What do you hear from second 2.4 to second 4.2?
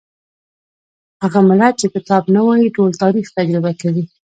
وايي ټول تاریخ تجربه کوي.